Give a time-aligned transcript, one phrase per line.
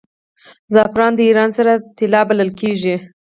[0.73, 2.95] زعفران د ایران سره طلا بلل کیږي.